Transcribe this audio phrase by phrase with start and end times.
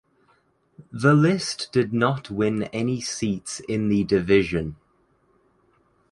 [0.91, 4.77] The list did not win any seats in the division.